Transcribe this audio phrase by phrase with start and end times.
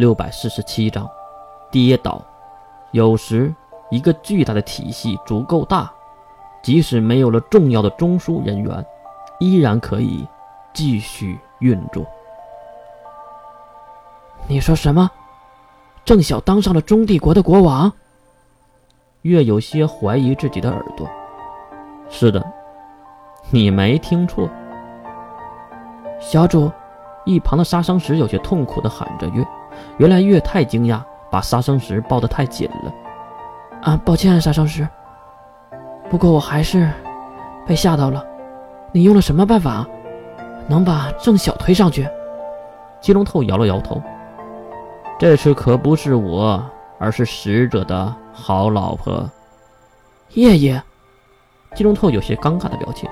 [0.00, 1.06] 六百四十七章，
[1.70, 2.22] 跌倒。
[2.92, 3.54] 有时，
[3.90, 5.92] 一个巨大的体系足够大，
[6.62, 8.82] 即使没有了重要的中枢人员，
[9.40, 10.26] 依然可以
[10.72, 12.02] 继续运作。
[14.48, 15.10] 你说什么？
[16.02, 17.92] 郑晓当上了中帝国的国王？
[19.20, 21.06] 月有些怀疑自己的耳朵。
[22.08, 22.42] 是的，
[23.50, 24.48] 你没听错。
[26.18, 26.72] 小主，
[27.26, 29.46] 一旁的杀生石有些痛苦地喊着月。
[29.98, 32.92] 原来月太惊讶，把杀生石抱得太紧了。
[33.82, 34.86] 啊，抱歉，杀生石。
[36.08, 36.90] 不过我还是
[37.66, 38.24] 被吓到了。
[38.92, 39.86] 你用了什么办法，
[40.66, 42.08] 能把郑晓推上去？
[43.00, 44.02] 金龙头摇了摇头。
[45.18, 46.62] 这次可不是我，
[46.98, 49.28] 而是使者的好老婆，
[50.30, 50.82] 叶叶。
[51.74, 53.08] 金龙头有些尴尬的表情。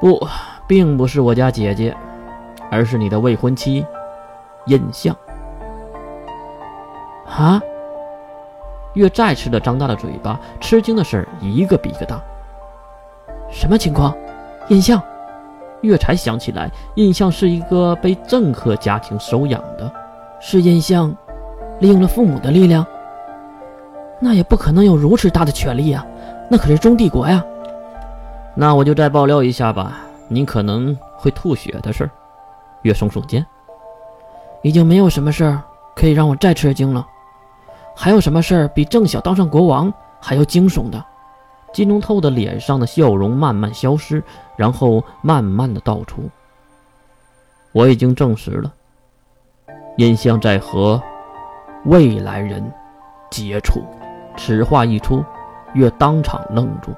[0.00, 0.24] 不，
[0.68, 1.96] 并不是我家姐姐，
[2.70, 3.84] 而是你的未婚妻。
[4.66, 5.16] 印象
[7.36, 7.60] 啊！
[8.94, 12.18] 月再次的张大了嘴巴，吃惊的事儿一个比一个大。
[13.50, 14.16] 什么情况？
[14.68, 15.00] 印象？
[15.82, 19.92] 月才想起来，印象是一个被政客家庭收养的，
[20.40, 21.14] 是印象
[21.78, 22.84] 利用了父母的力量。
[24.18, 26.04] 那也不可能有如此大的权力呀，
[26.48, 27.44] 那可是中帝国呀。
[28.54, 29.98] 那我就再爆料一下吧，
[30.28, 32.10] 你可能会吐血的事儿。
[32.80, 33.44] 月耸耸肩。
[34.62, 35.60] 已经没有什么事儿
[35.94, 37.06] 可以让我再吃惊了，
[37.98, 41.02] 还有什么事儿比郑晓当上国王还要惊悚的？
[41.72, 44.22] 金龙透的脸上的笑容慢慢消失，
[44.54, 46.22] 然后慢慢的道出
[47.72, 48.72] ：“我已经证实了，
[49.96, 51.02] 印象在和
[51.86, 52.62] 未来人
[53.30, 53.82] 接触。”
[54.36, 55.24] 此话一出，
[55.72, 56.92] 月当场愣住，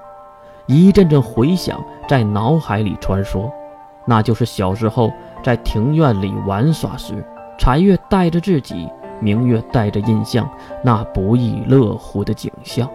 [0.67, 3.49] 一阵阵回响在脑海里穿梭，
[4.05, 5.13] 那就是小时候
[5.45, 7.25] 在庭院里玩耍时。
[7.61, 8.89] 残月带着自己，
[9.21, 10.49] 明月带着印象，
[10.83, 12.89] 那不亦乐乎的景象。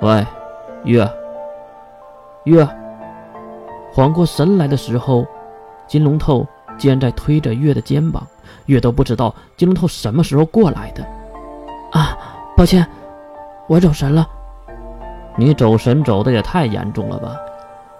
[0.00, 0.26] 喂，
[0.84, 1.08] 月，
[2.44, 2.68] 月。
[3.92, 5.26] 缓过神来的时候，
[5.86, 6.46] 金龙头
[6.76, 8.26] 竟然在推着月的肩膀。
[8.66, 11.02] 月都不知道金龙头什么时候过来的。
[11.92, 12.16] 啊，
[12.56, 12.86] 抱歉，
[13.68, 14.28] 我走神了。
[15.36, 17.36] 你走神走的也太严重了吧？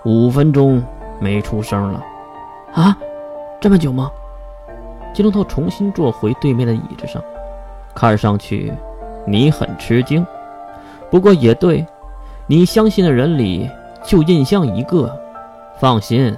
[0.05, 0.83] 五分钟
[1.19, 2.05] 没出声了。
[2.75, 2.97] 啊，
[3.61, 4.11] 这么久吗？
[5.17, 7.23] 金龙头重新坐回对面的椅子上，
[7.95, 8.71] 看上去
[9.27, 10.27] 你很吃惊。
[11.11, 11.87] 不过也对，
[12.47, 13.67] 你相信的人里
[14.05, 15.11] 就印象一个。
[15.81, 16.37] 放心，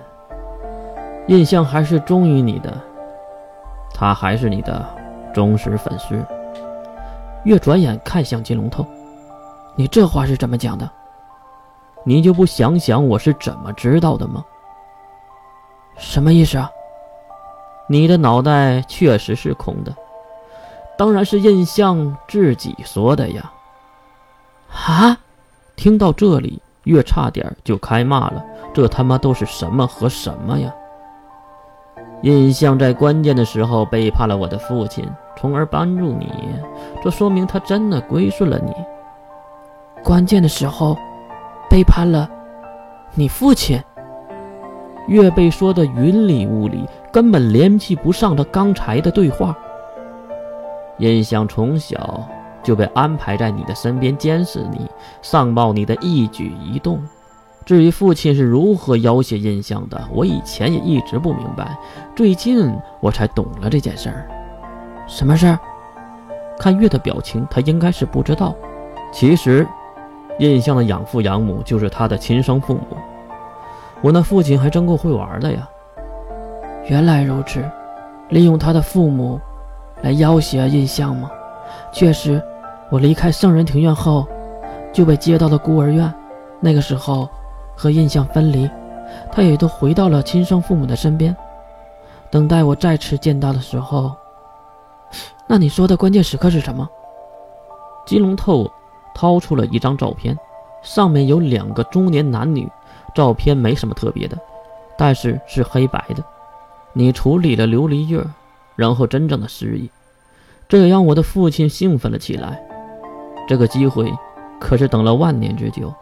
[1.27, 2.73] 印象还是忠于你的，
[3.93, 4.85] 他还是你的
[5.35, 6.25] 忠实粉丝。
[7.43, 8.87] 月转眼看向金龙头，
[9.75, 10.89] 你这话是怎么讲的？
[12.05, 14.45] 你就不想想我是怎么知道的吗？
[15.97, 16.71] 什么意思啊？
[17.91, 19.95] 你的脑袋确实是空的，
[20.99, 23.51] 当然是印象自己说的呀！
[24.87, 25.17] 啊！
[25.75, 28.45] 听到这里，月差点就开骂了，
[28.75, 30.71] 这他妈都是什么和什么呀？
[32.21, 36.31] 印象在关键的时候背叛了我的父亲，从而帮助你，
[37.03, 38.73] 这说明他真的归顺了你。
[40.05, 40.95] 关键的时候，
[41.71, 42.29] 背叛了
[43.15, 43.83] 你父亲。
[45.07, 46.87] 月被说的云里雾里。
[47.19, 49.53] 根本联系不上他刚才的对话。
[50.99, 52.25] 印象从小
[52.63, 54.89] 就被安排在你的身边监视你，
[55.21, 57.03] 上报你的一举一动。
[57.67, 61.77] 至于父亲是如何要挟印象的，我以前也一直不明白，
[62.15, 64.31] 最近我才懂了这件事儿。
[65.09, 65.59] 什么事儿？
[66.57, 68.55] 看月的表情，他应该是不知道。
[69.11, 69.67] 其实，
[70.39, 72.97] 印象的养父养母就是他的亲生父母。
[74.03, 75.69] 我那父亲还真够会玩的呀。
[76.89, 77.63] 原来如此，
[78.31, 79.39] 利用他的父母
[80.01, 81.31] 来要挟印象吗？
[81.93, 82.43] 确实，
[82.91, 84.27] 我离开圣人庭院后，
[84.91, 86.13] 就被接到了孤儿院。
[86.61, 87.29] 那个时候
[87.77, 88.69] 和印象分离，
[89.31, 91.37] 他也都回到了亲生父母的身边。
[92.31, 94.11] 等待我再次见到的时候，
[95.47, 96.89] 那你说的关键时刻是什么？
[98.07, 98.67] 金龙透
[99.15, 100.35] 掏出了一张照片，
[100.83, 102.67] 上面有两个中年男女，
[103.15, 104.39] 照片没什么特别的，
[104.97, 106.25] 但是是黑白的。
[106.99, 108.27] 你处理了琉璃月，
[108.75, 109.89] 然后真正的失忆，
[110.69, 112.61] 这也让我的父亲兴奋了起来。
[113.47, 114.13] 这个机会
[114.59, 115.95] 可是等了万年之久，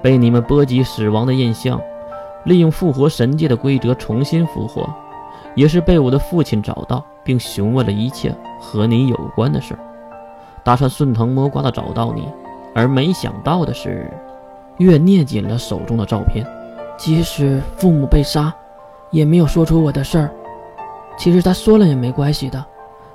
[0.00, 1.80] 被你们波及死亡的印象，
[2.44, 4.88] 利用复活神界的规则重新复活，
[5.56, 9.80] 也是被我的父亲找到并询问了一切和你有关的事儿，
[10.62, 12.28] 打算顺藤摸瓜的找到你。
[12.76, 14.08] 而没想到的是，
[14.78, 16.46] 月捏紧了手中的照片，
[16.96, 18.54] 即使父母被杀。
[19.10, 20.30] 也没有说出我的事儿，
[21.16, 22.64] 其实他说了也没关系的，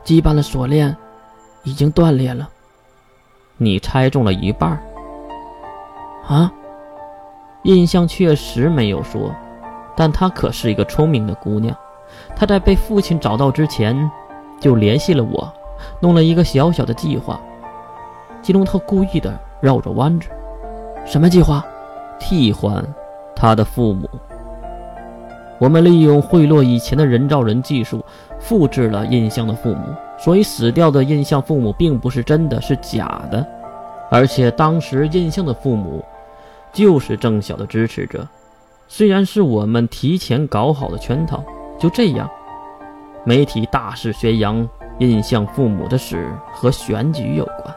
[0.03, 0.95] 羁绊的锁链
[1.63, 2.49] 已经断裂了。
[3.57, 4.71] 你猜中了一半。
[6.27, 6.51] 啊？
[7.63, 9.31] 印象确实没有说，
[9.95, 11.75] 但她可是一个聪明的姑娘。
[12.35, 14.09] 她在被父亲找到之前，
[14.59, 15.53] 就联系了我，
[15.99, 17.39] 弄了一个小小的计划。
[18.41, 20.27] 吉隆特故意的绕着弯子。
[21.05, 21.63] 什么计划？
[22.19, 22.83] 替换
[23.35, 24.09] 他的父母。
[25.61, 28.03] 我们利用贿赂以前的人造人技术，
[28.39, 29.95] 复制了印象的父母。
[30.17, 33.45] 所以死掉的印象父母并不是真的，是假的。
[34.09, 36.03] 而且当时印象的父母
[36.73, 38.27] 就是郑晓的支持者。
[38.87, 41.43] 虽然是我们提前搞好的圈套，
[41.79, 42.27] 就这样，
[43.23, 44.67] 媒体大肆宣扬
[44.97, 47.75] 印象父母的事和选举有关，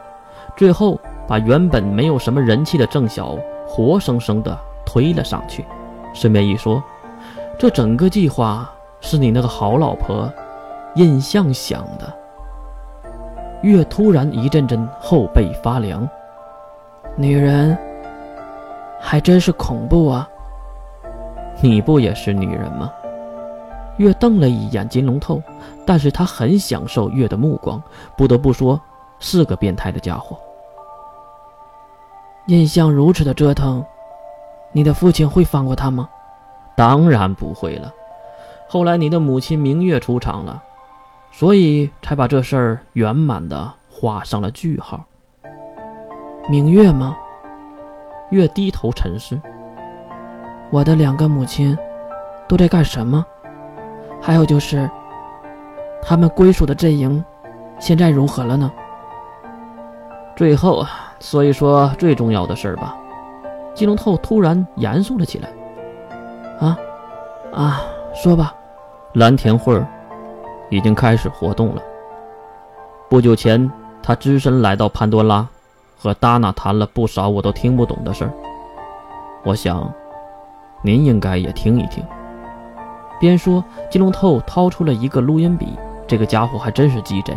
[0.56, 0.98] 最后
[1.28, 5.66] 把原本没有什么人气的郑晓活生生的推了上去。
[6.14, 6.82] 顺便一说，
[7.58, 8.70] 这整个计划
[9.00, 10.30] 是你那个好老婆
[10.96, 12.12] 印象想的。
[13.62, 16.06] 月突然一阵阵后背发凉，
[17.16, 17.76] 女人
[19.00, 20.28] 还真是恐怖啊！
[21.62, 22.92] 你不也是女人吗？
[23.96, 25.40] 月瞪了一眼金龙透，
[25.86, 27.80] 但是他很享受月的目光，
[28.16, 28.78] 不得不说
[29.20, 30.36] 是个变态的家伙。
[32.48, 33.82] 印象如此的折腾，
[34.72, 36.08] 你的父亲会放过他吗？
[36.76, 37.92] 当然不会了。
[38.68, 40.62] 后来你的母亲明月出场了。
[41.36, 45.04] 所以才把这事儿圆满的画上了句号。
[46.48, 47.16] 明月吗？
[48.30, 49.36] 月低头沉思。
[50.70, 51.76] 我的两个母亲
[52.46, 53.26] 都在干什么？
[54.22, 54.88] 还有就是，
[56.00, 57.24] 他们归属的阵营
[57.80, 58.70] 现在如何了呢？
[60.36, 62.96] 最后啊，说一说最重要的事儿吧。
[63.74, 65.48] 金龙透突然严肃了起来。
[66.60, 66.78] 啊
[67.52, 67.82] 啊，
[68.14, 68.54] 说吧。
[69.14, 69.86] 蓝田慧儿。
[70.70, 71.82] 已经开始活动了。
[73.08, 73.70] 不久前，
[74.02, 75.46] 他只身来到潘多拉，
[75.96, 78.32] 和达娜谈了不少我都听不懂的事儿。
[79.44, 79.88] 我想，
[80.82, 82.02] 您应该也听一听。
[83.20, 85.78] 边说，金龙透掏出了一个录音笔，
[86.08, 87.34] 这个家伙还真是鸡贼。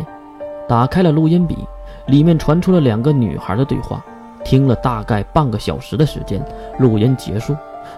[0.68, 1.68] 打开了录音笔，
[2.08, 4.04] 里面传出了两个女孩的对话。
[4.44, 6.44] 听了大概半个小时的时间，
[6.80, 7.56] 录音结束，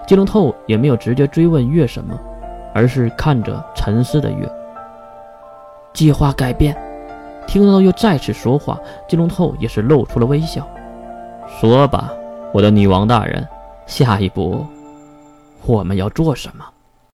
[0.07, 2.17] 金龙透也没有直接追问月什么，
[2.73, 4.49] 而是看着沉思的月。
[5.93, 6.75] 计划改变，
[7.47, 10.67] 听到又再次说话，金龙透也是露出了微笑。
[11.59, 12.11] 说吧，
[12.53, 13.47] 我的女王大人，
[13.85, 14.65] 下一步
[15.65, 16.63] 我们要做什么？